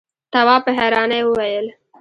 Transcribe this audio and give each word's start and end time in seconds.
تواب 0.31 0.61
په 0.65 0.71
حيرانۍ 0.77 1.21
وويل: 1.25 1.67